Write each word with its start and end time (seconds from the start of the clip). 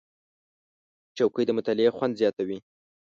چوکۍ 1.17 1.43
د 1.45 1.49
مطالعې 1.57 1.89
خوند 1.95 2.17
زیاتوي. 2.21 2.57